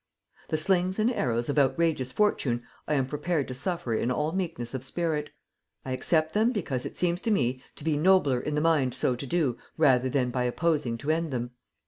The 0.49 0.57
slings 0.57 0.97
and 0.97 1.13
arrows 1.13 1.47
of 1.47 1.59
outrageous 1.59 2.11
fortune 2.11 2.63
I 2.87 2.95
am 2.95 3.05
prepared 3.05 3.47
to 3.49 3.53
suffer 3.53 3.93
in 3.93 4.09
all 4.09 4.31
meekness 4.31 4.73
of 4.73 4.83
spirit; 4.83 5.29
I 5.85 5.91
accept 5.91 6.33
them 6.33 6.51
because 6.51 6.87
it 6.87 6.97
seems 6.97 7.21
to 7.21 7.29
me 7.29 7.61
to 7.75 7.83
be 7.83 7.97
nobler 7.97 8.39
in 8.39 8.55
the 8.55 8.61
mind 8.61 8.95
so 8.95 9.15
to 9.15 9.27
do 9.27 9.59
rather 9.77 10.09
than 10.09 10.31
by 10.31 10.45
opposing 10.45 10.97
to 10.97 11.11
end 11.11 11.29
them. 11.29 11.51